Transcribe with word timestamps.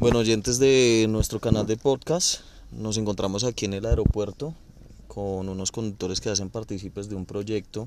Bueno, 0.00 0.20
oyentes 0.20 0.58
de 0.58 1.04
nuestro 1.10 1.40
canal 1.40 1.66
de 1.66 1.76
podcast, 1.76 2.40
nos 2.72 2.96
encontramos 2.96 3.44
aquí 3.44 3.66
en 3.66 3.74
el 3.74 3.84
aeropuerto 3.84 4.54
con 5.08 5.50
unos 5.50 5.72
conductores 5.72 6.22
que 6.22 6.30
hacen 6.30 6.48
partícipes 6.48 7.10
de 7.10 7.16
un 7.16 7.26
proyecto 7.26 7.86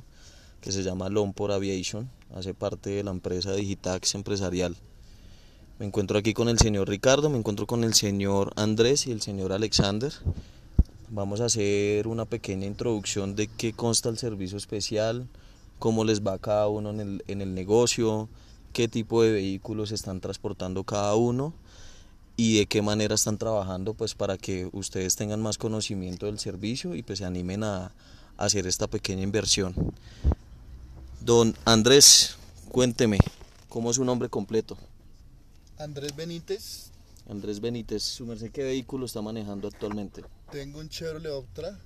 que 0.61 0.71
se 0.71 0.83
llama 0.83 1.09
Lompor 1.09 1.51
Aviation, 1.51 2.07
hace 2.35 2.53
parte 2.53 2.91
de 2.91 3.03
la 3.03 3.09
empresa 3.09 3.53
Digitax 3.53 4.13
Empresarial. 4.13 4.75
Me 5.79 5.87
encuentro 5.87 6.19
aquí 6.19 6.35
con 6.35 6.49
el 6.49 6.59
señor 6.59 6.87
Ricardo, 6.87 7.31
me 7.31 7.39
encuentro 7.39 7.65
con 7.65 7.83
el 7.83 7.95
señor 7.95 8.53
Andrés 8.57 9.07
y 9.07 9.11
el 9.11 9.23
señor 9.23 9.51
Alexander. 9.51 10.13
Vamos 11.09 11.41
a 11.41 11.45
hacer 11.45 12.07
una 12.07 12.25
pequeña 12.25 12.67
introducción 12.67 13.35
de 13.35 13.47
qué 13.47 13.73
consta 13.73 14.09
el 14.09 14.19
servicio 14.19 14.59
especial, 14.59 15.27
cómo 15.79 16.03
les 16.03 16.21
va 16.21 16.37
cada 16.37 16.67
uno 16.67 16.91
en 16.91 16.99
el, 16.99 17.23
en 17.25 17.41
el 17.41 17.55
negocio, 17.55 18.29
qué 18.71 18.87
tipo 18.87 19.23
de 19.23 19.31
vehículos 19.31 19.91
están 19.91 20.21
transportando 20.21 20.83
cada 20.83 21.15
uno 21.15 21.55
y 22.35 22.57
de 22.57 22.65
qué 22.65 22.81
manera 22.81 23.15
están 23.15 23.37
trabajando 23.37 23.93
pues 23.93 24.15
para 24.15 24.37
que 24.37 24.69
ustedes 24.73 25.15
tengan 25.15 25.41
más 25.41 25.57
conocimiento 25.57 26.25
del 26.25 26.39
servicio 26.39 26.95
y 26.95 27.03
pues 27.03 27.19
se 27.19 27.25
animen 27.25 27.63
a, 27.63 27.85
a 27.85 27.91
hacer 28.37 28.65
esta 28.67 28.87
pequeña 28.87 29.21
inversión. 29.21 29.73
Don 31.21 31.55
Andrés, 31.65 32.35
cuénteme, 32.69 33.19
¿cómo 33.69 33.89
es 33.91 33.95
su 33.97 34.03
nombre 34.05 34.29
completo? 34.29 34.77
Andrés 35.77 36.15
Benítez, 36.15 36.91
Andrés 37.29 37.59
Benítez, 37.59 38.03
¿su 38.03 38.25
merced 38.25 38.51
qué 38.51 38.63
vehículo 38.63 39.05
está 39.05 39.21
manejando 39.21 39.67
actualmente? 39.67 40.23
tengo 40.51 40.79
un 40.79 40.89
Chevrolet 40.89 41.31
Optra, 41.31 41.79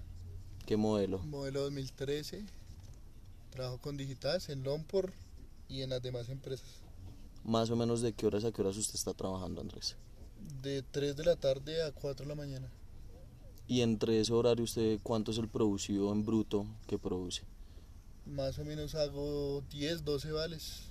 ¿Qué 0.66 0.76
modelo? 0.76 1.20
modelo 1.20 1.62
2013. 1.62 2.44
Trabajo 3.52 3.78
con 3.80 3.96
Digitales 3.96 4.50
en 4.50 4.64
Lompor 4.64 5.14
y 5.70 5.82
en 5.84 5.92
las 5.92 6.02
demás 6.02 6.28
empresas. 6.30 6.68
Más 7.46 7.70
o 7.70 7.76
menos 7.78 8.02
de 8.02 8.12
qué 8.14 8.26
horas 8.28 8.44
a 8.44 8.52
qué 8.52 8.62
horas 8.62 8.76
usted 8.76 8.96
está 8.96 9.14
trabajando, 9.14 9.62
Andrés. 9.62 9.96
De 10.62 10.82
3 10.82 11.16
de 11.16 11.24
la 11.24 11.36
tarde 11.36 11.84
a 11.84 11.92
4 11.92 12.26
de 12.26 12.30
la 12.30 12.36
mañana. 12.36 12.72
Y 13.68 13.82
entre 13.82 14.20
ese 14.20 14.34
horario 14.34 14.64
usted, 14.64 15.00
¿cuánto 15.04 15.32
es 15.32 15.38
el 15.38 15.50
producido 15.50 16.12
en 16.12 16.26
bruto 16.26 16.66
que 16.88 16.98
produce? 16.98 17.44
Más 18.26 18.58
o 18.60 18.66
menos 18.66 18.96
hago 18.96 19.62
10, 19.70 20.06
12 20.06 20.32
vales. 20.32 20.84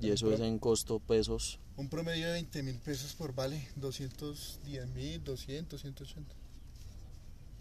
Y 0.00 0.10
eso 0.10 0.32
es 0.32 0.40
en 0.40 0.58
costo 0.58 0.98
pesos. 1.00 1.58
Un 1.76 1.88
promedio 1.88 2.26
de 2.26 2.32
20 2.32 2.62
mil 2.62 2.78
pesos 2.78 3.14
por 3.14 3.34
vale. 3.34 3.68
210 3.76 4.88
mil, 4.88 5.22
200, 5.22 5.80
180. 5.80 6.34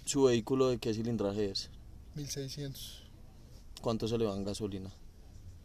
¿Su 0.05 0.23
vehículo 0.23 0.69
de 0.69 0.77
qué 0.77 0.93
cilindraje 0.93 1.51
es? 1.51 1.69
1600. 2.15 3.03
¿Cuánto 3.81 4.07
se 4.07 4.17
le 4.17 4.25
va 4.25 4.35
en 4.35 4.43
gasolina? 4.43 4.91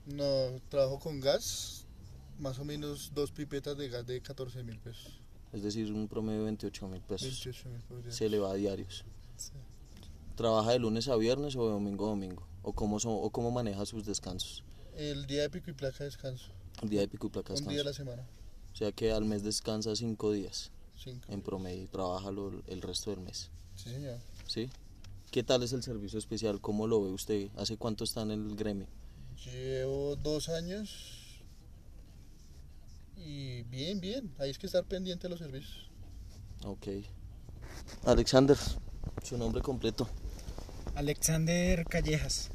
No, 0.06 0.60
trabajo 0.68 0.98
con 0.98 1.20
gas. 1.20 1.84
Más 2.38 2.58
o 2.58 2.64
menos 2.64 3.12
dos 3.14 3.32
pipetas 3.32 3.76
de 3.76 3.88
gas 3.88 4.06
de 4.06 4.20
14 4.20 4.62
mil 4.62 4.78
pesos. 4.78 5.20
Es 5.56 5.62
decir, 5.62 5.90
un 5.92 6.06
promedio 6.06 6.40
de 6.40 6.44
28 6.46 6.86
mil 6.88 7.00
pesos. 7.00 7.28
28 7.28 7.68
mil 7.70 7.80
por 7.82 8.02
día. 8.02 8.12
Se 8.12 8.28
le 8.28 8.38
va 8.38 8.50
a 8.50 8.54
diarios. 8.54 9.04
Sí. 9.36 9.52
¿Trabaja 10.36 10.72
de 10.72 10.78
lunes 10.78 11.08
a 11.08 11.16
viernes 11.16 11.56
o 11.56 11.64
de 11.64 11.70
domingo 11.72 12.04
a 12.06 12.10
domingo? 12.10 12.46
¿O 12.62 12.72
cómo, 12.74 13.00
son, 13.00 13.12
o 13.18 13.30
cómo 13.30 13.50
maneja 13.50 13.86
sus 13.86 14.04
descansos? 14.04 14.62
El 14.96 15.26
día 15.26 15.42
de 15.42 15.50
pico 15.50 15.70
y 15.70 15.72
placa 15.72 16.04
descanso. 16.04 16.52
El 16.82 16.90
día 16.90 17.00
de 17.00 17.08
pico 17.08 17.28
y 17.28 17.30
placa 17.30 17.54
Un 17.54 17.60
día 17.68 17.80
a 17.80 17.84
descanso. 17.84 17.88
la 17.88 17.94
semana. 18.16 18.28
O 18.72 18.76
sea 18.76 18.92
que 18.92 19.12
al 19.12 19.24
mes 19.24 19.42
descansa 19.42 19.96
cinco 19.96 20.30
días 20.32 20.70
Cinco. 21.02 21.24
en 21.32 21.40
promedio 21.40 21.84
y 21.84 21.86
trabaja 21.86 22.30
lo- 22.30 22.62
el 22.66 22.82
resto 22.82 23.10
del 23.10 23.20
mes. 23.20 23.50
Sí, 23.76 23.88
señor. 23.90 24.18
¿Sí? 24.46 24.68
¿Qué 25.30 25.42
tal 25.42 25.62
es 25.62 25.72
el 25.72 25.82
servicio 25.82 26.18
especial? 26.18 26.60
¿Cómo 26.60 26.86
lo 26.86 27.02
ve 27.02 27.10
usted? 27.10 27.48
¿Hace 27.56 27.78
cuánto 27.78 28.04
está 28.04 28.22
en 28.22 28.30
el 28.32 28.56
gremio? 28.56 28.86
Llevo 29.44 30.16
dos 30.16 30.48
años 30.50 31.15
y 33.26 33.62
bien, 33.64 34.00
bien. 34.00 34.32
Hay 34.38 34.52
que 34.54 34.66
estar 34.66 34.84
pendiente 34.84 35.24
de 35.24 35.30
los 35.30 35.38
servicios. 35.38 35.90
Ok. 36.64 36.88
Alexander, 38.04 38.56
su 39.22 39.36
nombre 39.36 39.60
completo. 39.62 40.08
Alexander 40.94 41.84
Callejas, 41.84 42.50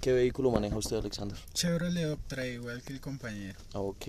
¿Qué 0.00 0.14
vehículo 0.14 0.50
maneja 0.50 0.78
usted, 0.78 0.96
Alexander? 0.96 1.36
Chevrolet 1.52 2.06
Optra, 2.10 2.46
igual 2.46 2.82
que 2.82 2.94
el 2.94 3.02
compañero. 3.02 3.58
Ah, 3.74 3.80
ok. 3.80 4.06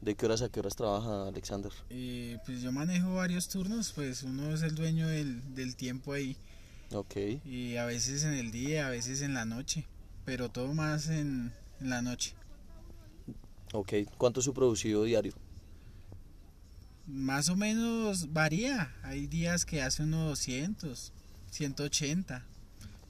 ¿De 0.00 0.14
qué 0.14 0.26
horas 0.26 0.42
a 0.42 0.48
qué 0.48 0.60
horas 0.60 0.76
trabaja 0.76 1.26
Alexander? 1.26 1.72
Y 1.90 2.36
pues 2.46 2.62
yo 2.62 2.70
manejo 2.70 3.14
varios 3.16 3.48
turnos, 3.48 3.92
pues 3.92 4.22
uno 4.22 4.54
es 4.54 4.62
el 4.62 4.76
dueño 4.76 5.08
del, 5.08 5.56
del 5.56 5.74
tiempo 5.74 6.12
ahí. 6.12 6.36
Ok. 6.92 7.16
Y 7.44 7.76
a 7.76 7.84
veces 7.84 8.22
en 8.22 8.34
el 8.34 8.52
día, 8.52 8.86
a 8.86 8.90
veces 8.90 9.20
en 9.22 9.34
la 9.34 9.44
noche. 9.44 9.86
Pero 10.24 10.50
todo 10.50 10.72
más 10.72 11.08
en, 11.08 11.52
en 11.80 11.90
la 11.90 12.00
noche. 12.00 12.34
Ok. 13.72 13.92
¿Cuánto 14.16 14.40
es 14.40 14.44
su 14.44 14.54
producido 14.54 15.04
diario? 15.04 15.32
Más 17.06 17.48
o 17.48 17.56
menos 17.56 18.32
varía. 18.32 18.94
Hay 19.02 19.26
días 19.26 19.64
que 19.64 19.82
hace 19.82 20.02
unos 20.02 20.28
200, 20.28 21.12
180. 21.50 22.44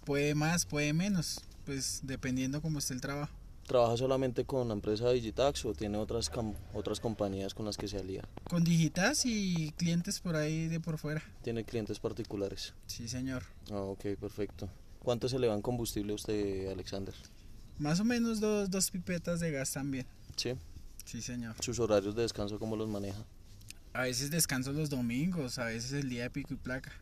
Puede 0.04 0.34
más, 0.34 0.66
puede 0.66 0.92
menos. 0.92 1.41
Pues 1.64 2.00
dependiendo 2.02 2.62
cómo 2.62 2.78
esté 2.78 2.94
el 2.94 3.00
trabajo. 3.00 3.34
¿Trabaja 3.66 3.98
solamente 3.98 4.47
con 4.47 4.68
la 4.68 4.72
empresa 4.72 5.10
Digitax 5.10 5.66
o 5.66 5.74
tiene 5.74 5.98
otras, 5.98 6.30
otras 6.72 7.00
compañías 7.00 7.52
con 7.52 7.66
las 7.66 7.76
que 7.76 7.86
se 7.86 7.98
alía? 7.98 8.22
Con 8.48 8.64
digitas 8.64 9.26
y 9.26 9.72
clientes 9.72 10.20
por 10.20 10.36
ahí 10.36 10.68
de 10.68 10.80
por 10.80 10.97
fuera. 10.97 11.22
¿Tiene 11.42 11.64
clientes 11.64 11.98
particulares? 11.98 12.72
Sí, 12.86 13.08
señor. 13.08 13.42
Ah, 13.70 13.82
ok, 13.82 14.16
perfecto. 14.18 14.70
¿Cuánto 15.00 15.28
se 15.28 15.38
le 15.38 15.48
va 15.48 15.54
en 15.54 15.60
combustible 15.60 16.12
a 16.12 16.14
usted, 16.14 16.70
Alexander? 16.70 17.14
Más 17.78 18.00
o 18.00 18.04
menos 18.04 18.41
dos, 18.41 18.70
dos 18.70 18.91
pipetas 18.91 19.41
de 19.41 19.50
gas 19.50 19.72
también. 19.72 20.06
Sí. 20.38 20.54
Sí, 21.04 21.21
señor. 21.21 21.56
¿Sus 21.60 21.78
horarios 21.81 22.15
de 22.15 22.22
descanso 22.22 22.59
cómo 22.59 22.76
los 22.76 22.88
maneja? 22.88 23.25
A 23.93 24.03
veces 24.03 24.31
descanso 24.31 24.72
los 24.72 24.88
domingos, 24.88 25.59
a 25.59 25.65
veces 25.65 25.93
el 25.93 26.09
día 26.09 26.22
de 26.22 26.31
pico 26.31 26.54
y 26.54 26.56
placa. 26.56 26.93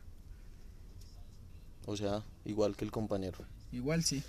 O 1.85 1.95
sea, 1.95 2.23
igual 2.43 2.75
que 2.75 2.83
el 2.83 2.91
compañero. 2.91 3.37
Igual 3.71 4.03
sí. 4.03 4.23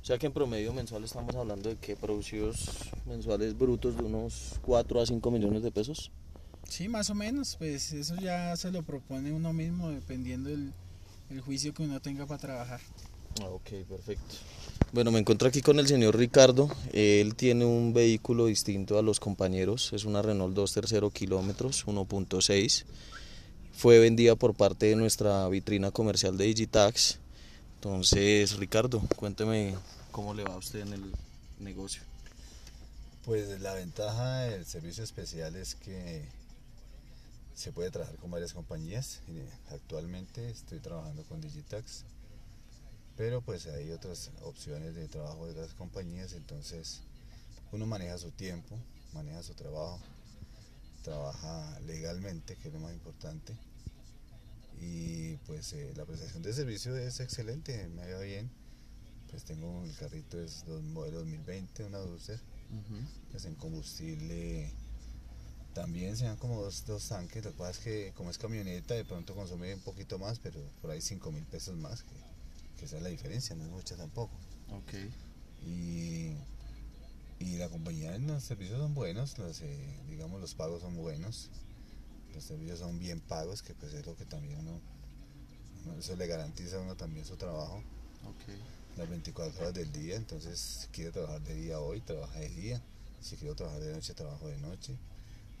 O 0.00 0.04
sea 0.04 0.18
que 0.18 0.26
en 0.26 0.32
promedio 0.32 0.72
mensual 0.72 1.04
estamos 1.04 1.34
hablando 1.34 1.68
de 1.68 1.76
que 1.76 1.94
producidos 1.94 2.90
mensuales 3.06 3.56
brutos 3.56 3.96
de 3.96 4.04
unos 4.04 4.58
4 4.62 5.02
a 5.02 5.06
5 5.06 5.30
millones 5.30 5.62
de 5.62 5.70
pesos. 5.70 6.10
Sí, 6.68 6.88
más 6.88 7.10
o 7.10 7.14
menos. 7.14 7.56
Pues 7.56 7.92
eso 7.92 8.16
ya 8.16 8.56
se 8.56 8.70
lo 8.70 8.82
propone 8.82 9.32
uno 9.32 9.52
mismo 9.52 9.90
dependiendo 9.90 10.48
el, 10.48 10.72
el 11.28 11.40
juicio 11.42 11.74
que 11.74 11.82
uno 11.82 12.00
tenga 12.00 12.24
para 12.26 12.40
trabajar. 12.40 12.80
Ah, 13.42 13.48
ok, 13.48 13.70
perfecto. 13.88 14.36
Bueno, 14.92 15.12
me 15.12 15.20
encuentro 15.20 15.46
aquí 15.46 15.62
con 15.62 15.78
el 15.78 15.86
señor 15.86 16.16
Ricardo. 16.16 16.68
Él 16.92 17.36
tiene 17.36 17.64
un 17.64 17.92
vehículo 17.94 18.46
distinto 18.46 18.98
a 18.98 19.02
los 19.02 19.20
compañeros. 19.20 19.92
Es 19.92 20.04
una 20.04 20.20
Renault 20.20 20.52
2 20.52 20.72
tercero 20.72 21.10
kilómetros, 21.10 21.86
1.6. 21.86 22.84
Fue 23.72 24.00
vendida 24.00 24.34
por 24.34 24.54
parte 24.54 24.86
de 24.86 24.96
nuestra 24.96 25.48
vitrina 25.48 25.92
comercial 25.92 26.36
de 26.36 26.46
Digitax. 26.46 27.20
Entonces, 27.76 28.56
Ricardo, 28.56 29.00
cuénteme 29.14 29.76
cómo 30.10 30.34
le 30.34 30.42
va 30.42 30.54
a 30.54 30.58
usted 30.58 30.80
en 30.80 30.92
el 30.94 31.12
negocio. 31.60 32.02
Pues 33.24 33.60
la 33.60 33.74
ventaja 33.74 34.40
del 34.40 34.66
servicio 34.66 35.04
especial 35.04 35.54
es 35.54 35.76
que 35.76 36.24
se 37.54 37.70
puede 37.70 37.92
trabajar 37.92 38.16
con 38.16 38.32
varias 38.32 38.54
compañías. 38.54 39.20
Eh, 39.28 39.48
Actualmente 39.70 40.50
estoy 40.50 40.80
trabajando 40.80 41.22
con 41.28 41.40
Digitax, 41.40 42.02
pero 43.20 43.42
pues 43.42 43.66
hay 43.66 43.90
otras 43.90 44.30
opciones 44.40 44.94
de 44.94 45.06
trabajo 45.06 45.44
de 45.44 45.52
otras 45.52 45.74
compañías, 45.74 46.32
entonces 46.32 47.02
uno 47.70 47.84
maneja 47.84 48.16
su 48.16 48.30
tiempo, 48.30 48.78
maneja 49.12 49.42
su 49.42 49.52
trabajo, 49.52 50.00
trabaja 51.02 51.78
legalmente, 51.80 52.56
que 52.56 52.68
es 52.68 52.72
lo 52.72 52.80
más 52.80 52.94
importante. 52.94 53.54
Y 54.80 55.36
pues 55.46 55.74
eh, 55.74 55.92
la 55.96 56.06
prestación 56.06 56.42
de 56.42 56.54
servicio 56.54 56.96
es 56.96 57.20
excelente, 57.20 57.88
me 57.88 58.10
va 58.10 58.20
bien. 58.20 58.50
Pues 59.28 59.44
tengo 59.44 59.84
el 59.84 59.94
carrito, 59.96 60.40
es 60.40 60.64
dos, 60.64 60.82
modelo 60.82 61.18
2020, 61.18 61.84
una 61.84 61.98
Duster 61.98 62.40
pues 63.30 63.44
en 63.44 63.54
combustible 63.54 64.72
también 65.74 66.16
se 66.16 66.24
dan 66.24 66.38
como 66.38 66.62
dos, 66.62 66.86
dos 66.86 67.06
tanques. 67.06 67.44
Lo 67.44 67.50
que 67.50 67.58
pasa 67.58 67.72
es 67.72 67.78
que 67.80 68.12
como 68.16 68.30
es 68.30 68.38
camioneta 68.38 68.94
de 68.94 69.04
pronto 69.04 69.34
consume 69.34 69.74
un 69.74 69.82
poquito 69.82 70.18
más, 70.18 70.38
pero 70.38 70.58
por 70.80 70.90
ahí 70.90 71.02
5 71.02 71.30
mil 71.32 71.44
pesos 71.44 71.76
más, 71.76 72.02
que, 72.02 72.14
que 72.80 72.86
esa 72.86 72.96
es 72.96 73.02
la 73.02 73.10
diferencia, 73.10 73.54
no 73.54 73.64
es 73.64 73.70
mucha 73.70 73.94
tampoco. 73.94 74.32
Ok. 74.70 74.94
Y, 75.66 76.32
y 77.38 77.56
la 77.58 77.68
compañía, 77.68 78.16
los 78.18 78.42
servicios 78.42 78.78
son 78.78 78.94
buenos, 78.94 79.36
los, 79.38 79.60
eh, 79.60 80.00
digamos 80.08 80.40
los 80.40 80.54
pagos 80.54 80.80
son 80.80 80.96
buenos, 80.96 81.50
los 82.34 82.42
servicios 82.42 82.78
son 82.78 82.98
bien 82.98 83.20
pagos, 83.20 83.62
que 83.62 83.74
pues 83.74 83.92
es 83.92 84.06
lo 84.06 84.16
que 84.16 84.24
también 84.24 84.58
uno, 84.60 84.80
eso 85.98 86.16
le 86.16 86.26
garantiza 86.26 86.76
a 86.76 86.80
uno 86.80 86.96
también 86.96 87.26
su 87.26 87.36
trabajo 87.36 87.82
Ok. 88.24 88.96
las 88.96 89.08
24 89.08 89.60
horas 89.60 89.74
del 89.74 89.92
día, 89.92 90.16
entonces 90.16 90.58
si 90.58 90.86
quiere 90.88 91.10
trabajar 91.12 91.42
de 91.42 91.54
día 91.54 91.80
hoy, 91.80 92.00
trabaja 92.00 92.38
de 92.40 92.48
día, 92.48 92.82
si 93.20 93.36
quiero 93.36 93.54
trabajar 93.54 93.82
de 93.82 93.92
noche, 93.92 94.14
trabajo 94.14 94.48
de 94.48 94.56
noche. 94.58 94.96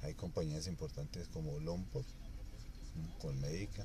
Hay 0.02 0.14
compañías 0.14 0.66
importantes 0.66 1.28
como 1.28 1.58
Lompor, 1.60 2.02
mm, 2.02 3.20
Colmédica, 3.20 3.84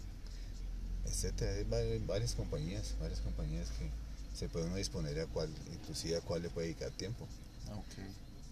etcétera, 1.06 1.52
hay 1.54 1.64
va- 1.64 2.06
varias 2.06 2.34
compañías, 2.34 2.96
varias 3.00 3.20
compañías 3.22 3.68
que 3.80 3.90
se 4.38 4.50
puede 4.50 4.66
uno 4.68 4.76
disponer 4.76 5.20
a 5.20 5.28
cuál, 5.28 5.50
inclusive 5.74 6.18
a 6.18 6.22
cuál 6.22 6.42
le 6.42 6.50
puede 6.50 6.68
dedicar 6.68 6.92
tiempo. 6.92 7.26
Ok. 7.72 7.98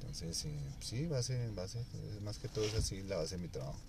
Entonces, 0.02 0.46
eh, 0.46 0.60
sí, 0.82 1.08
base, 1.08 1.50
base, 1.56 1.80
más 2.22 2.38
que 2.38 2.48
todo 2.50 2.66
es 2.66 2.74
así 2.76 3.02
la 3.04 3.18
base 3.18 3.36
de 3.38 3.42
mi 3.42 3.48
trabajo 3.48 3.80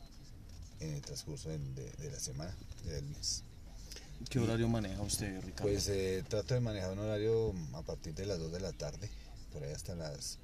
en 0.80 0.94
el 0.94 1.00
transcurso 1.02 1.48
de, 1.48 1.58
de- 1.58 1.90
de 1.92 2.10
la 2.10 2.18
semana, 2.20 2.54
del 2.84 3.04
mes. 3.06 3.42
¿Qué 4.30 4.38
horario 4.38 4.68
maneja 4.68 5.02
usted, 5.02 5.40
Ricardo? 5.42 5.62
Pues 5.64 5.88
eh, 5.88 6.24
trato 6.28 6.54
de 6.54 6.60
manejar 6.60 6.92
un 6.92 7.00
horario 7.00 7.52
a 7.74 7.82
partir 7.82 8.14
de 8.14 8.26
las 8.26 8.38
2 8.38 8.52
de 8.52 8.60
la 8.60 8.72
tarde, 8.72 9.10
por 9.52 9.62
ahí 9.64 9.72
hasta 9.72 9.94
las 9.94 10.38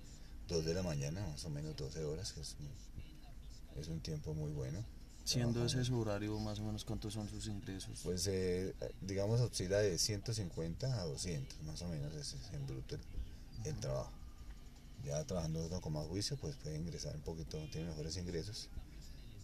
2 0.49 0.65
de 0.65 0.75
la 0.75 0.83
mañana, 0.83 1.25
más 1.27 1.45
o 1.45 1.51
menos 1.51 1.77
12 1.77 2.05
horas, 2.05 2.33
que 2.33 2.41
es 3.81 3.89
un 3.89 4.01
tiempo 4.01 4.35
muy 4.35 4.51
bueno. 4.53 4.85
Siendo 5.31 5.65
ese 5.65 5.85
su 5.85 5.97
horario, 5.97 6.37
más 6.41 6.59
o 6.59 6.65
menos, 6.65 6.85
¿cuántos 6.85 7.15
son 7.15 7.29
sus 7.29 7.47
ingresos? 7.47 8.01
Pues 8.03 8.27
eh, 8.27 8.75
digamos 9.01 9.41
oscila 9.41 9.79
de 9.79 9.97
150 9.97 11.01
a 11.01 11.05
200, 11.05 11.63
más 11.63 11.81
o 11.83 11.89
menos 11.89 12.13
ese 12.15 12.37
es 12.37 12.53
en 12.53 12.67
bruto 12.67 12.97
el, 12.97 13.01
el 13.65 13.77
trabajo. 13.79 14.11
Ya 15.05 15.25
trabajando 15.25 15.65
uno 15.65 15.81
con 15.81 15.93
más 15.93 16.07
juicio, 16.09 16.37
pues 16.37 16.57
puede 16.57 16.77
ingresar 16.77 17.15
un 17.15 17.23
poquito, 17.23 17.59
tiene 17.71 17.89
mejores 17.89 18.17
ingresos. 18.17 18.69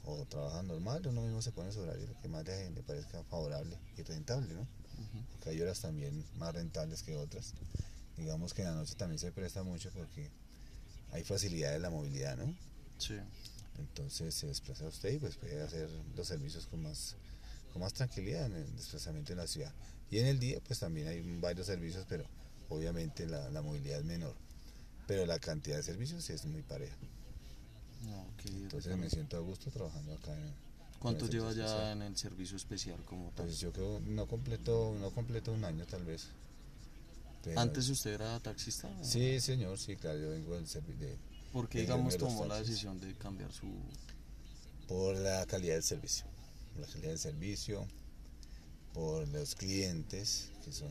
O 0.04 0.24
trabaja 0.24 0.62
normal, 0.64 1.06
uno 1.06 1.22
mismo 1.22 1.40
se 1.40 1.52
pone 1.52 1.70
su 1.72 1.80
horario, 1.80 2.06
lo 2.06 2.20
que 2.20 2.28
más 2.28 2.44
le, 2.44 2.70
le 2.70 2.82
parezca 2.82 3.22
favorable 3.24 3.78
y 3.96 4.02
rentable, 4.02 4.54
¿no? 4.54 4.66
Porque 5.32 5.50
hay 5.50 5.60
horas 5.60 5.80
también 5.80 6.24
más 6.36 6.52
rentables 6.52 7.02
que 7.02 7.16
otras. 7.16 7.54
Digamos 8.16 8.54
que 8.54 8.62
en 8.62 8.68
la 8.68 8.74
noche 8.74 8.94
también 8.96 9.18
se 9.18 9.30
presta 9.30 9.62
mucho 9.62 9.90
porque 9.92 10.30
hay 11.12 11.22
facilidad 11.22 11.72
de 11.72 11.78
la 11.78 11.90
movilidad, 11.90 12.36
¿no? 12.36 12.54
Sí. 12.98 13.14
Entonces 13.78 14.34
se 14.34 14.46
desplaza 14.46 14.86
usted 14.86 15.12
y 15.14 15.18
pues 15.18 15.36
puede 15.36 15.60
hacer 15.62 15.88
los 16.16 16.26
servicios 16.26 16.66
con 16.66 16.82
más, 16.82 17.16
con 17.72 17.82
más 17.82 17.92
tranquilidad 17.92 18.46
en 18.46 18.54
el 18.54 18.76
desplazamiento 18.76 19.32
en 19.32 19.38
la 19.38 19.46
ciudad. 19.46 19.72
Y 20.10 20.18
en 20.18 20.26
el 20.26 20.38
día 20.38 20.58
pues 20.66 20.78
también 20.80 21.08
hay 21.08 21.20
varios 21.40 21.66
servicios, 21.66 22.06
pero 22.08 22.24
obviamente 22.68 23.26
la, 23.26 23.50
la 23.50 23.62
movilidad 23.62 23.98
es 24.00 24.04
menor. 24.04 24.34
Pero 25.06 25.24
la 25.26 25.38
cantidad 25.38 25.76
de 25.76 25.82
servicios 25.82 26.28
es 26.30 26.44
muy 26.46 26.62
pareja. 26.62 26.96
Ah, 28.08 28.24
Entonces 28.46 28.96
me 28.96 29.08
siento 29.10 29.36
a 29.36 29.40
gusto 29.40 29.70
trabajando 29.70 30.12
acá. 30.14 30.32
En, 30.32 30.52
¿Cuánto 30.98 31.28
lleva 31.28 31.52
ya 31.52 31.92
en 31.92 32.02
el 32.02 32.16
servicio 32.16 32.56
especial 32.56 32.98
como 33.04 33.30
tal? 33.30 33.46
Pues 33.46 33.60
yo 33.60 33.72
creo 33.72 34.00
no 34.00 34.26
completo, 34.26 34.96
no 34.98 35.10
completo 35.10 35.52
un 35.52 35.64
año 35.64 35.84
tal 35.86 36.04
vez. 36.04 36.28
Pero- 37.44 37.60
¿Antes 37.60 37.88
usted 37.88 38.14
era 38.14 38.40
taxista? 38.40 38.88
Sí, 39.04 39.40
señor, 39.40 39.78
sí, 39.78 39.94
claro, 39.96 40.18
yo 40.18 40.30
vengo 40.30 40.54
del 40.56 40.66
servicio 40.66 41.06
¿Por 41.56 41.70
qué, 41.70 41.80
digamos, 41.80 42.18
tomó 42.18 42.44
la 42.44 42.58
decisión 42.58 43.00
de 43.00 43.14
cambiar 43.14 43.50
su... 43.50 43.66
por 44.86 45.16
la 45.16 45.46
calidad 45.46 45.72
del 45.72 45.82
servicio, 45.82 46.26
por 46.74 46.82
la 46.82 46.86
calidad 46.86 47.08
del 47.08 47.18
servicio, 47.18 47.86
por 48.92 49.26
los 49.28 49.54
clientes, 49.54 50.50
que 50.62 50.70
son, 50.70 50.90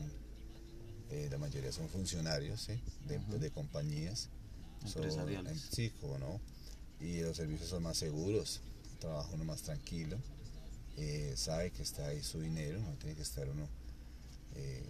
eh, 1.12 1.28
la 1.30 1.38
mayoría 1.38 1.70
son 1.70 1.88
funcionarios 1.88 2.62
¿sí? 2.62 2.80
de, 3.06 3.50
compañías. 3.52 4.28
son- 4.84 5.04
Empresariales. 5.04 5.52
em, 5.52 5.58
sí, 5.70 5.90
como 6.00 6.18
no. 6.18 6.40
Y 7.00 7.20
los 7.20 7.36
servicios 7.36 7.70
son 7.70 7.84
más 7.84 7.96
seguros, 7.96 8.60
trabaja 8.98 9.30
uno 9.34 9.44
más 9.44 9.62
tranquilo, 9.62 10.18
eh, 10.96 11.34
sabe 11.36 11.70
que 11.70 11.84
está 11.84 12.08
ahí 12.08 12.24
su 12.24 12.40
dinero, 12.40 12.80
no 12.80 12.90
tiene 12.96 13.14
que 13.14 13.22
estar 13.22 13.48
uno 13.48 13.68
eh, 14.56 14.84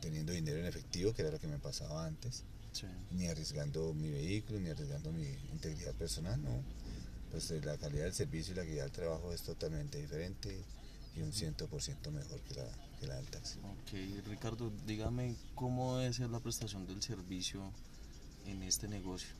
teniendo 0.00 0.32
dinero 0.32 0.58
en 0.58 0.66
efectivo, 0.66 1.14
que 1.14 1.22
era 1.22 1.30
lo 1.30 1.38
que 1.38 1.46
me 1.46 1.60
pasaba 1.60 2.06
antes 2.06 2.42
Sí. 2.80 2.86
ni 3.12 3.26
arriesgando 3.28 3.94
mi 3.94 4.10
vehículo, 4.10 4.60
ni 4.60 4.68
arriesgando 4.70 5.10
mi 5.12 5.26
integridad 5.52 5.94
personal, 5.94 6.42
no. 6.42 6.62
Pues 7.30 7.50
eh, 7.50 7.60
la 7.64 7.76
calidad 7.78 8.04
del 8.04 8.14
servicio 8.14 8.52
y 8.52 8.56
la 8.56 8.62
calidad 8.64 8.84
del 8.84 8.92
trabajo 8.92 9.32
es 9.32 9.42
totalmente 9.42 10.00
diferente 10.00 10.56
y 11.16 11.22
un 11.22 11.32
100% 11.32 12.10
mejor 12.10 12.40
que 12.42 12.54
la, 12.54 12.68
que 13.00 13.06
la 13.06 13.16
del 13.16 13.26
taxi. 13.26 13.58
Ok, 13.60 14.26
Ricardo, 14.28 14.70
dígame 14.86 15.34
cómo 15.54 15.96
debe 15.98 16.12
ser 16.12 16.28
la 16.30 16.40
prestación 16.40 16.86
del 16.86 17.02
servicio 17.02 17.62
en 18.46 18.62
este 18.62 18.86
negocio. 18.88 19.30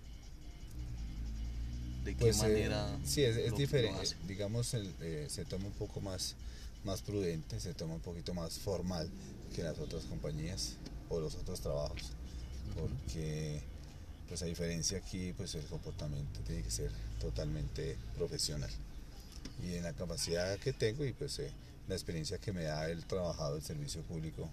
¿De 2.04 2.12
qué 2.14 2.20
Pues 2.20 2.38
eh, 2.38 2.42
manera? 2.42 2.98
sí, 3.04 3.22
es, 3.22 3.36
es 3.36 3.54
diferente, 3.56 4.16
digamos, 4.28 4.72
el, 4.74 4.92
eh, 5.00 5.26
se 5.28 5.44
toma 5.44 5.66
un 5.66 5.72
poco 5.72 6.00
más, 6.00 6.36
más 6.84 7.02
prudente, 7.02 7.58
se 7.60 7.74
toma 7.74 7.94
un 7.94 8.00
poquito 8.00 8.32
más 8.32 8.58
formal 8.58 9.08
que 9.54 9.62
las 9.62 9.78
otras 9.78 10.04
compañías 10.04 10.74
o 11.08 11.20
los 11.20 11.34
otros 11.34 11.60
trabajos, 11.60 12.02
porque 12.74 13.60
pues 14.28 14.42
a 14.42 14.46
diferencia 14.46 14.98
aquí, 14.98 15.32
pues 15.36 15.54
el 15.54 15.64
comportamiento 15.66 16.40
tiene 16.40 16.62
que 16.62 16.70
ser 16.70 16.90
totalmente 17.20 17.96
profesional. 18.16 18.70
Y 19.62 19.74
en 19.74 19.84
la 19.84 19.92
capacidad 19.92 20.58
que 20.58 20.72
tengo 20.72 21.04
y 21.04 21.12
pues 21.12 21.38
eh, 21.38 21.50
la 21.88 21.94
experiencia 21.94 22.38
que 22.38 22.52
me 22.52 22.64
da 22.64 22.90
el 22.90 23.04
trabajado 23.04 23.54
del 23.54 23.62
servicio 23.62 24.02
público, 24.02 24.48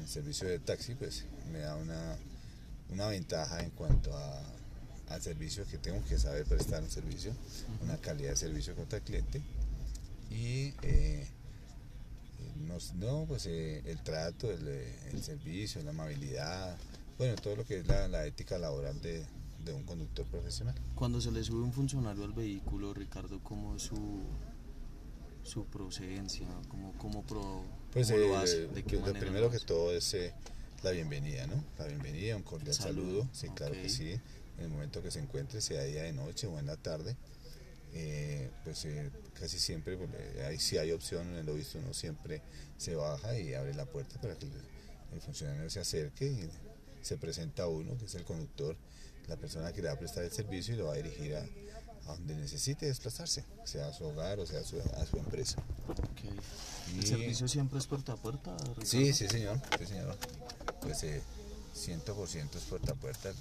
el 0.00 0.08
servicio 0.08 0.48
de 0.48 0.58
taxi, 0.58 0.94
pues 0.94 1.24
me 1.52 1.58
da 1.60 1.76
una, 1.76 2.16
una 2.90 3.06
ventaja 3.08 3.62
en 3.62 3.70
cuanto 3.70 4.16
a, 4.16 4.42
al 5.10 5.20
servicio 5.22 5.66
que 5.66 5.76
tengo 5.78 6.02
que 6.06 6.18
saber 6.18 6.44
prestar 6.46 6.82
un 6.82 6.90
servicio, 6.90 7.32
una 7.82 7.98
calidad 7.98 8.30
de 8.30 8.36
servicio 8.36 8.74
contra 8.74 8.98
el 8.98 9.04
cliente 9.04 9.42
y 10.30 10.72
eh, 10.82 11.26
nos- 12.66 12.94
no, 12.94 13.24
pues 13.28 13.46
eh, 13.46 13.82
el 13.84 14.02
trato, 14.02 14.50
eh, 14.50 14.98
el 15.12 15.22
servicio, 15.22 15.82
la 15.82 15.90
amabilidad, 15.90 16.76
bueno, 17.18 17.34
todo 17.36 17.56
lo 17.56 17.64
que 17.64 17.78
es 17.78 17.86
la, 17.86 18.08
la 18.08 18.26
ética 18.26 18.58
laboral 18.58 19.00
de, 19.00 19.24
de 19.64 19.72
un 19.72 19.84
conductor 19.84 20.26
profesional. 20.26 20.74
Cuando 20.94 21.20
se 21.20 21.30
le 21.30 21.42
sube 21.42 21.62
un 21.62 21.72
funcionario 21.72 22.24
al 22.24 22.32
vehículo, 22.32 22.94
Ricardo, 22.94 23.40
¿cómo 23.42 23.76
es 23.76 23.82
su, 23.82 24.22
su 25.42 25.64
procedencia? 25.66 26.46
¿Cómo, 26.68 26.92
cómo, 26.98 27.22
pro, 27.22 27.62
Pues 27.92 28.10
cómo 28.10 28.22
eh, 28.22 28.28
lo 28.28 28.36
hace? 28.36 28.66
¿De 28.68 28.82
qué 28.82 28.96
lo 28.96 29.02
manera 29.02 29.20
primero 29.20 29.44
lo 29.46 29.50
que 29.50 29.60
todo 29.60 29.94
es 29.94 30.12
eh, 30.14 30.32
la 30.82 30.90
bienvenida, 30.90 31.46
¿no? 31.46 31.62
La 31.78 31.86
bienvenida, 31.86 32.36
un 32.36 32.42
cordial 32.42 32.74
Saludo, 32.74 33.06
saludo, 33.06 33.28
sí, 33.32 33.48
claro 33.54 33.74
que 33.74 33.88
sí, 33.88 34.10
en 34.58 34.64
el 34.64 34.68
momento 34.68 35.02
que 35.02 35.10
se 35.10 35.20
encuentre, 35.20 35.60
sea 35.60 35.82
día 35.84 36.02
de 36.02 36.12
noche 36.12 36.46
o 36.46 36.58
en 36.58 36.66
la 36.66 36.76
tarde, 36.76 37.16
eh, 37.94 38.50
pues 38.64 38.84
eh, 38.84 39.10
casi 39.34 39.58
siempre, 39.58 39.96
pues, 39.96 40.10
ahí 40.46 40.58
si 40.58 40.78
hay 40.78 40.90
opción 40.92 41.28
en 41.28 41.48
el 41.48 41.54
visto 41.54 41.78
uno 41.78 41.94
siempre 41.94 42.42
se 42.76 42.96
baja 42.96 43.38
y 43.38 43.54
abre 43.54 43.72
la 43.72 43.86
puerta 43.86 44.20
para 44.20 44.36
que 44.36 44.46
el, 44.46 44.52
el 45.14 45.20
funcionario 45.20 45.70
se 45.70 45.80
acerque 45.80 46.26
y 46.26 46.50
se 47.04 47.16
presenta 47.16 47.66
uno, 47.68 47.96
que 47.98 48.06
es 48.06 48.14
el 48.14 48.24
conductor, 48.24 48.76
la 49.28 49.36
persona 49.36 49.72
que 49.72 49.82
le 49.82 49.88
va 49.88 49.94
a 49.94 49.98
prestar 49.98 50.24
el 50.24 50.32
servicio 50.32 50.74
y 50.74 50.78
lo 50.78 50.86
va 50.86 50.94
a 50.94 50.96
dirigir 50.96 51.36
a, 51.36 51.40
a 52.06 52.14
donde 52.16 52.34
necesite 52.34 52.86
desplazarse, 52.86 53.44
sea 53.64 53.88
a 53.88 53.92
su 53.92 54.04
hogar 54.04 54.38
o 54.40 54.46
sea 54.46 54.60
a 54.60 54.64
su, 54.64 54.78
a 54.80 55.06
su 55.06 55.16
empresa. 55.18 55.62
¿El 56.92 57.02
Y- 57.02 57.06
servicio 57.06 57.48
siempre 57.48 57.78
es 57.78 57.86
puerta 57.86 58.12
a 58.12 58.16
puerta? 58.16 58.56
Ricardo? 58.58 58.84
Sí, 58.84 59.12
sí, 59.12 59.28
señor. 59.28 59.60
Sí, 59.78 59.86
señor. 59.86 60.16
Pues 60.80 61.02
eh, 61.04 61.22
100% 61.76 62.56
es 62.56 62.64
puerta 62.64 62.92
a 62.92 62.94
puerta. 62.94 63.32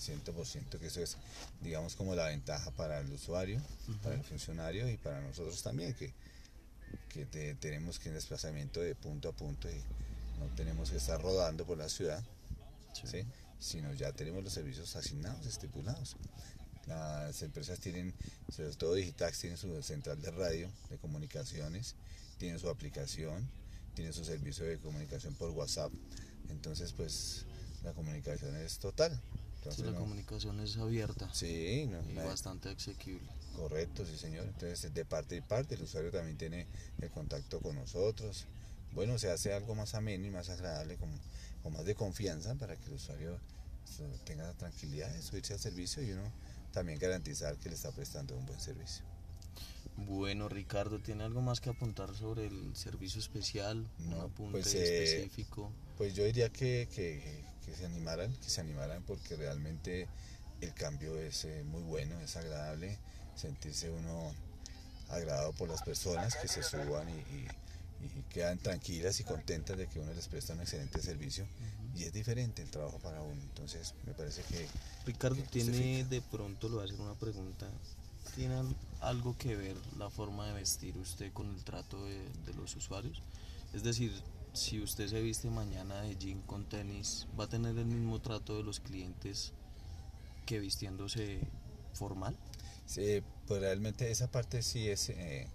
100% 0.00 0.78
que 0.78 0.86
eso 0.86 1.00
es, 1.00 1.16
digamos, 1.62 1.96
como 1.96 2.14
la 2.14 2.26
ventaja 2.26 2.70
para 2.70 3.00
el 3.00 3.10
usuario, 3.12 3.60
para 4.02 4.14
el 4.14 4.22
funcionario 4.22 4.88
y 4.88 4.96
para 4.98 5.20
nosotros 5.20 5.62
también, 5.62 5.94
que, 5.94 6.12
que 7.08 7.24
te- 7.26 7.54
tenemos 7.54 7.98
que 7.98 8.10
en 8.10 8.14
desplazamiento 8.14 8.80
de 8.80 8.94
punto 8.94 9.30
a 9.30 9.32
punto 9.32 9.68
y 9.70 9.74
no 10.38 10.46
tenemos 10.54 10.90
que 10.90 10.98
estar 10.98 11.20
rodando 11.20 11.64
por 11.64 11.78
la 11.78 11.88
ciudad, 11.88 12.22
Sí. 13.04 13.06
¿sí? 13.22 13.26
sino 13.58 13.92
ya 13.94 14.12
tenemos 14.12 14.44
los 14.44 14.52
servicios 14.52 14.94
asignados, 14.96 15.46
estipulados. 15.46 16.16
Las 16.86 17.42
empresas 17.42 17.80
tienen, 17.80 18.14
sobre 18.54 18.70
todo 18.76 18.94
Digitax 18.94 19.40
tiene 19.40 19.56
su 19.56 19.82
central 19.82 20.20
de 20.20 20.30
radio, 20.30 20.70
de 20.90 20.98
comunicaciones, 20.98 21.94
tiene 22.38 22.58
su 22.58 22.68
aplicación, 22.68 23.48
tiene 23.94 24.12
su 24.12 24.24
servicio 24.24 24.64
de 24.64 24.78
comunicación 24.78 25.34
por 25.34 25.50
WhatsApp. 25.50 25.90
Entonces, 26.50 26.92
pues 26.92 27.44
la 27.82 27.92
comunicación 27.92 28.54
es 28.56 28.78
total. 28.78 29.10
Sí, 29.12 29.20
Entonces, 29.58 29.84
la 29.86 29.92
no- 29.92 29.98
comunicación 29.98 30.60
es 30.60 30.76
abierta 30.76 31.28
sí, 31.34 31.88
no, 31.90 32.00
y 32.08 32.14
no 32.14 32.24
bastante 32.26 32.68
asequible. 32.68 33.26
Correcto, 33.56 34.04
sí 34.06 34.16
señor. 34.16 34.44
Entonces 34.44 34.92
de 34.94 35.04
parte 35.04 35.34
y 35.34 35.40
parte 35.40 35.74
el 35.74 35.82
usuario 35.82 36.12
también 36.12 36.36
tiene 36.36 36.66
el 37.00 37.10
contacto 37.10 37.58
con 37.60 37.74
nosotros. 37.74 38.44
Bueno, 38.92 39.18
se 39.18 39.30
hace 39.30 39.52
algo 39.52 39.74
más 39.74 39.94
ameno 39.94 40.26
y 40.26 40.30
más 40.30 40.50
agradable, 40.50 40.96
con, 40.98 41.10
con 41.66 41.72
más 41.72 41.84
de 41.84 41.96
confianza 41.96 42.54
para 42.54 42.76
que 42.76 42.84
el 42.86 42.92
usuario 42.92 43.40
tenga 44.24 44.44
la 44.44 44.52
tranquilidad 44.52 45.12
de 45.12 45.20
subirse 45.20 45.52
al 45.52 45.58
servicio 45.58 46.00
y 46.00 46.12
uno 46.12 46.22
también 46.72 46.96
garantizar 47.00 47.56
que 47.56 47.68
le 47.68 47.74
está 47.74 47.90
prestando 47.90 48.36
un 48.36 48.46
buen 48.46 48.60
servicio. 48.60 49.04
Bueno, 49.96 50.48
Ricardo, 50.48 51.00
¿tiene 51.00 51.24
algo 51.24 51.42
más 51.42 51.60
que 51.60 51.70
apuntar 51.70 52.14
sobre 52.14 52.46
el 52.46 52.76
servicio 52.76 53.18
especial? 53.20 53.84
No, 53.98 54.18
un 54.18 54.22
apunte 54.30 54.52
pues, 54.52 54.74
eh, 54.74 55.14
específico. 55.24 55.72
Pues 55.98 56.14
yo 56.14 56.22
diría 56.24 56.50
que, 56.50 56.88
que- 56.94 57.44
que 57.64 57.74
se 57.74 57.84
animaran, 57.84 58.32
que 58.36 58.48
se 58.48 58.60
animaran 58.60 59.02
porque 59.02 59.34
realmente 59.34 60.06
el 60.60 60.72
cambio 60.72 61.18
es 61.18 61.44
eh, 61.46 61.64
muy 61.64 61.82
bueno, 61.82 62.20
es 62.20 62.36
agradable, 62.36 62.96
sentirse 63.34 63.90
uno 63.90 64.32
agradado 65.08 65.52
por 65.54 65.68
las 65.68 65.82
personas 65.82 66.36
que 66.36 66.46
se 66.46 66.62
suban 66.62 67.08
y, 67.08 67.18
y- 67.34 67.48
y 68.02 68.22
quedan 68.32 68.58
tranquilas 68.58 69.18
y 69.20 69.24
contentas 69.24 69.76
de 69.78 69.86
que 69.86 69.98
uno 70.00 70.12
les 70.14 70.28
presta 70.28 70.52
un 70.54 70.60
excelente 70.60 71.00
servicio 71.00 71.46
y 71.96 72.04
es 72.04 72.12
diferente 72.12 72.62
el 72.62 72.70
trabajo 72.70 72.98
para 72.98 73.22
uno. 73.22 73.40
Entonces 73.42 73.94
me 74.06 74.12
parece 74.12 74.42
que 74.42 74.66
Ricardo, 75.06 75.36
que 75.36 75.42
¿tiene 75.42 76.04
de 76.04 76.20
pronto, 76.20 76.68
le 76.68 76.74
voy 76.74 76.82
a 76.82 76.84
hacer 76.86 77.00
una 77.00 77.14
pregunta, 77.14 77.68
¿tiene 78.34 78.54
al- 78.54 78.76
algo 79.00 79.36
que 79.38 79.56
ver 79.56 79.76
la 79.98 80.10
forma 80.10 80.46
de 80.46 80.52
vestir 80.54 80.96
usted 80.98 81.32
con 81.32 81.48
el 81.54 81.64
trato 81.64 82.04
de, 82.04 82.18
de 82.44 82.54
los 82.54 82.74
usuarios? 82.76 83.22
Es 83.72 83.82
decir, 83.82 84.12
si 84.52 84.80
usted 84.80 85.08
se 85.08 85.20
viste 85.20 85.50
mañana 85.50 86.00
de 86.02 86.16
jean 86.16 86.40
con 86.42 86.64
tenis, 86.66 87.26
¿va 87.38 87.44
a 87.44 87.48
tener 87.48 87.76
el 87.78 87.86
mismo 87.86 88.20
trato 88.20 88.56
de 88.56 88.62
los 88.62 88.80
clientes 88.80 89.52
que 90.46 90.60
vistiéndose 90.60 91.40
formal. 91.92 92.36
Sí, 92.86 93.22
pues 93.48 93.60
realmente 93.60 94.10
esa 94.10 94.30
parte 94.30 94.62
sí 94.62 94.88
es, 94.88 95.08
eh, 95.10 95.48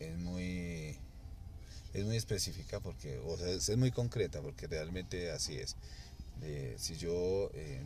es 0.00 0.18
muy 0.18 0.98
es 1.94 2.04
muy 2.04 2.16
específica 2.16 2.80
porque, 2.80 3.18
o 3.24 3.36
sea, 3.38 3.48
es, 3.48 3.76
muy 3.76 3.92
concreta 3.92 4.40
porque 4.42 4.66
realmente 4.66 5.30
así 5.30 5.56
es. 5.56 5.76
si 6.76 6.96
yo 6.96 7.50
eh, 7.54 7.80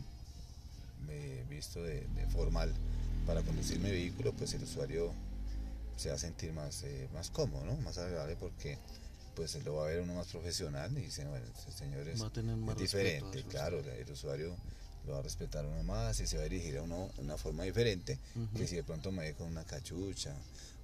me 1.07 1.41
he 1.41 1.43
visto 1.45 1.81
de, 1.83 2.05
formal 2.33 2.73
para 3.25 3.41
conducir 3.43 3.79
mi 3.79 3.91
vehículo, 3.91 4.33
pues 4.33 4.53
el 4.53 4.63
usuario 4.63 5.13
se 5.95 6.09
va 6.09 6.15
a 6.15 6.19
sentir 6.19 6.51
más, 6.53 6.83
eh, 6.83 7.07
más 7.13 7.29
cómodo, 7.29 7.63
¿no? 7.65 7.75
más 7.77 7.97
agradable 7.97 8.35
porque 8.37 8.77
pues 9.35 9.63
lo 9.63 9.75
va 9.75 9.85
a 9.85 9.87
ver 9.87 10.01
uno 10.01 10.15
más 10.15 10.27
profesional 10.27 10.91
y 10.97 11.01
dice, 11.01 11.23
bueno, 11.25 11.45
este 11.55 11.71
señor 11.71 12.07
es, 12.07 12.19
diferente, 12.77 13.43
claro, 13.43 13.79
el 13.79 14.11
usuario 14.11 14.55
lo 15.05 15.13
va 15.13 15.19
a 15.19 15.21
respetar 15.21 15.65
uno 15.65 15.83
más 15.83 16.19
y 16.19 16.27
se 16.27 16.37
va 16.37 16.43
a 16.43 16.49
dirigir 16.49 16.77
a 16.77 16.81
uno 16.81 17.09
de 17.15 17.21
una 17.21 17.37
forma 17.37 17.63
diferente 17.63 18.17
que 18.55 18.67
si 18.67 18.75
de 18.75 18.83
pronto 18.83 19.11
me 19.11 19.23
ve 19.23 19.33
con 19.35 19.47
una 19.47 19.63
cachucha 19.63 20.35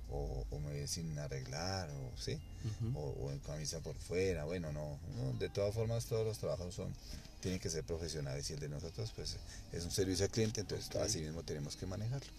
o, 0.10 0.46
me 0.64 0.72
ve 0.72 0.88
sin 0.88 1.18
arreglar 1.20 1.90
o 1.90 2.18
sí 2.18 2.40
o, 2.96 3.32
en 3.32 3.40
camisa 3.40 3.80
por 3.80 3.96
fuera 3.96 4.46
bueno 4.46 4.72
no, 4.72 5.00
de 5.40 5.50
todas 5.50 5.74
formas 5.74 6.06
todos 6.06 6.26
los 6.26 6.38
trabajos 6.38 6.74
son 6.74 6.94
tienen 7.42 7.60
que 7.60 7.70
ser 7.70 7.84
profesionales 7.84 8.50
y 8.50 8.54
el 8.54 8.60
de 8.60 8.70
nosotros 8.70 9.12
pues 9.16 9.38
es 9.72 9.84
un 9.84 9.92
servicio 9.92 10.26
al 10.26 10.32
cliente 10.32 10.62
entonces 10.62 10.96
así 10.96 11.22
mismo 11.22 11.44
tenemos 11.44 11.76
que 11.76 11.86
manejarlo 11.86 12.32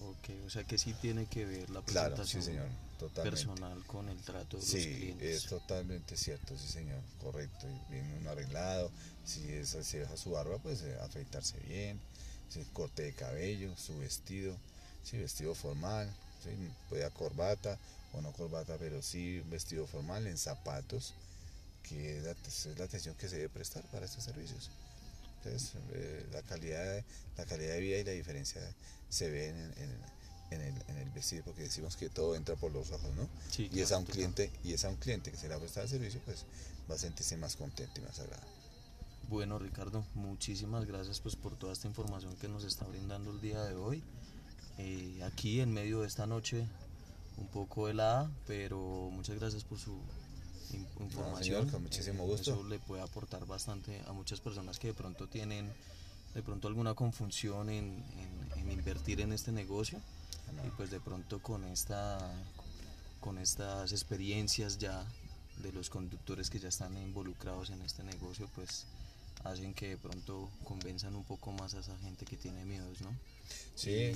Ok, 0.00 0.30
o 0.46 0.50
sea 0.50 0.64
que 0.64 0.78
sí 0.78 0.94
tiene 0.94 1.26
que 1.26 1.44
ver 1.44 1.70
la 1.70 1.82
presentación 1.82 2.68
personal 3.14 3.84
con 3.86 4.08
el 4.08 4.18
trato 4.18 4.56
de 4.56 4.62
sí, 4.62 4.76
los 4.76 4.86
clientes. 4.86 5.36
es 5.36 5.46
totalmente 5.46 6.16
cierto, 6.16 6.58
sí 6.58 6.68
señor, 6.68 7.00
correcto. 7.20 7.66
Viene 7.90 8.18
un 8.18 8.26
arreglado, 8.26 8.90
si 9.24 9.48
es, 9.52 9.70
se 9.70 9.98
deja 9.98 10.16
su 10.16 10.30
barba, 10.30 10.58
pues 10.58 10.82
eh, 10.82 10.96
afeitarse 11.02 11.58
bien, 11.60 12.00
si 12.48 12.60
corte 12.72 13.02
de 13.02 13.12
cabello, 13.12 13.76
su 13.76 13.98
vestido, 13.98 14.56
si 15.04 15.18
vestido 15.18 15.54
formal, 15.54 16.12
¿sí? 16.42 16.50
puede 16.88 17.04
a 17.04 17.10
corbata 17.10 17.78
o 18.12 18.20
no 18.20 18.32
corbata, 18.32 18.76
pero 18.78 19.02
sí 19.02 19.40
vestido 19.50 19.86
formal 19.86 20.26
en 20.26 20.36
zapatos, 20.36 21.14
que 21.82 22.18
es 22.18 22.24
la, 22.24 22.84
atención 22.84 23.14
que 23.16 23.28
se 23.28 23.36
debe 23.36 23.48
prestar 23.48 23.82
para 23.90 24.06
estos 24.06 24.24
servicios. 24.24 24.70
Entonces, 25.38 25.72
eh, 25.94 26.26
la, 26.32 26.42
calidad, 26.42 27.02
la 27.36 27.44
calidad 27.46 27.74
de 27.74 27.80
vida 27.80 27.98
y 27.98 28.04
la 28.04 28.12
diferencia 28.12 28.60
se 29.08 29.30
ve 29.30 29.48
en, 29.48 29.56
en, 30.50 30.60
el, 30.60 30.74
en 30.88 30.96
el 30.98 31.10
vestido, 31.10 31.42
porque 31.44 31.62
decimos 31.62 31.96
que 31.96 32.08
todo 32.08 32.36
entra 32.36 32.54
por 32.56 32.72
los 32.72 32.90
ojos, 32.90 33.10
¿no? 33.14 33.28
y 33.58 33.80
es 33.80 33.92
a 33.92 33.98
un 33.98 34.04
cliente, 34.04 34.50
y 34.62 34.74
es 34.74 34.84
a 34.84 34.90
un 34.90 34.96
cliente 34.96 35.30
que 35.30 35.36
se 35.36 35.48
le 35.48 35.54
ha 35.54 35.58
prestado 35.58 35.84
el 35.84 35.90
servicio, 35.90 36.20
pues 36.24 36.44
va 36.90 36.94
a 36.94 36.98
sentirse 36.98 37.36
más 37.36 37.56
contento 37.56 38.00
y 38.00 38.04
más 38.04 38.18
agradable. 38.20 38.62
Bueno, 39.28 39.58
Ricardo, 39.58 40.04
muchísimas 40.14 40.84
gracias 40.84 41.20
pues 41.20 41.36
por 41.36 41.56
toda 41.56 41.72
esta 41.72 41.88
información 41.88 42.36
que 42.36 42.48
nos 42.48 42.64
está 42.64 42.84
brindando 42.84 43.30
el 43.30 43.40
día 43.40 43.62
de 43.64 43.74
hoy. 43.74 44.02
Eh, 44.78 45.20
aquí 45.24 45.60
en 45.60 45.72
medio 45.72 46.00
de 46.00 46.08
esta 46.08 46.26
noche 46.26 46.66
un 47.38 47.46
poco 47.48 47.88
helada, 47.88 48.30
pero 48.46 49.10
muchas 49.12 49.38
gracias 49.38 49.64
por 49.64 49.78
su 49.78 49.98
información. 51.00 51.68
con 51.68 51.82
muchísimo 51.82 52.24
gusto. 52.24 52.52
Eso 52.52 52.64
le 52.64 52.78
puede 52.78 53.02
aportar 53.02 53.46
bastante 53.46 54.00
a 54.06 54.12
muchas 54.12 54.40
personas 54.40 54.78
que 54.78 54.88
de 54.88 54.94
pronto 54.94 55.26
tienen 55.28 55.72
de 56.34 56.42
pronto 56.42 56.68
alguna 56.68 56.94
confusión 56.94 57.68
en, 57.68 58.02
invertir 58.70 59.20
en 59.20 59.32
este 59.32 59.52
negocio 59.52 60.00
y 60.66 60.70
pues 60.70 60.90
de 60.90 60.98
pronto 60.98 61.40
con 61.42 61.64
esta 61.64 62.18
con 63.20 63.38
estas 63.38 63.92
experiencias 63.92 64.78
ya 64.78 65.04
de 65.62 65.72
los 65.72 65.90
conductores 65.90 66.48
que 66.48 66.58
ya 66.58 66.68
están 66.68 66.96
involucrados 66.96 67.70
en 67.70 67.82
este 67.82 68.02
negocio 68.02 68.48
pues 68.54 68.86
hacen 69.44 69.74
que 69.74 69.90
de 69.90 69.96
pronto 69.96 70.50
convenzan 70.64 71.14
un 71.16 71.24
poco 71.24 71.52
más 71.52 71.74
a 71.74 71.80
esa 71.80 71.96
gente 71.98 72.24
que 72.24 72.36
tiene 72.36 72.64
miedos, 72.64 73.00
¿no? 73.00 73.10
Sí, 73.74 74.12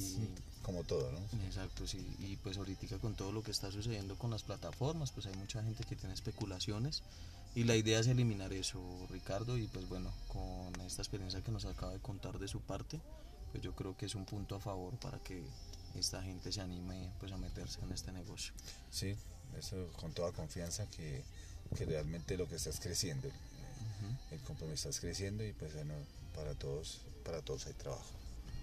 como 0.62 0.84
todo, 0.84 1.10
¿no? 1.12 1.18
Exacto, 1.44 1.86
sí. 1.86 2.06
Y 2.20 2.36
pues 2.36 2.56
ahorita 2.58 2.98
con 2.98 3.14
todo 3.14 3.32
lo 3.32 3.42
que 3.42 3.50
está 3.50 3.70
sucediendo 3.70 4.16
con 4.16 4.30
las 4.30 4.42
plataformas, 4.42 5.12
pues 5.12 5.26
hay 5.26 5.34
mucha 5.36 5.62
gente 5.62 5.84
que 5.84 5.96
tiene 5.96 6.14
especulaciones 6.14 7.02
y 7.54 7.64
la 7.64 7.74
idea 7.74 8.00
es 8.00 8.06
eliminar 8.06 8.52
eso, 8.52 8.80
Ricardo, 9.10 9.56
y 9.56 9.66
pues 9.66 9.88
bueno, 9.88 10.12
con 10.28 10.78
esta 10.82 11.02
experiencia 11.02 11.42
que 11.42 11.50
nos 11.50 11.64
acaba 11.64 11.92
de 11.92 12.00
contar 12.00 12.38
de 12.38 12.48
su 12.48 12.60
parte, 12.60 13.00
pues 13.50 13.62
yo 13.62 13.74
creo 13.74 13.96
que 13.96 14.04
es 14.04 14.14
un 14.14 14.26
punto 14.26 14.56
a 14.56 14.60
favor 14.60 14.94
para 14.98 15.18
que 15.20 15.42
esta 15.94 16.22
gente 16.22 16.52
se 16.52 16.60
anime 16.60 17.10
pues 17.18 17.32
a 17.32 17.38
meterse 17.38 17.80
en 17.80 17.92
este 17.92 18.12
negocio. 18.12 18.52
Sí, 18.90 19.16
eso 19.58 19.90
con 19.94 20.12
toda 20.12 20.32
confianza 20.32 20.86
que, 20.90 21.24
que 21.74 21.86
realmente 21.86 22.36
lo 22.36 22.46
que 22.46 22.56
estás 22.56 22.78
creciendo, 22.78 23.28
el 24.30 24.40
compromiso 24.40 24.88
está 24.88 25.00
creciendo 25.00 25.44
y 25.44 25.52
pues 25.52 25.74
bueno, 25.74 25.94
para 26.34 26.54
todos, 26.54 27.00
para 27.24 27.42
todos 27.42 27.66
hay 27.66 27.72
trabajo. 27.74 28.04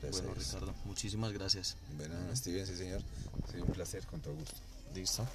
bueno, 0.01 0.33
Ricardo, 0.33 0.73
muchísimas 0.85 1.31
gracias. 1.31 1.75
Bueno, 1.97 2.15
Steven, 2.35 2.65
sí 2.67 2.75
señor, 2.75 3.01
ha 3.47 3.51
sido 3.51 3.65
un 3.65 3.71
placer, 3.71 4.05
con 4.05 4.21
todo 4.21 4.35
gusto. 4.35 4.55
Listo. 4.93 5.27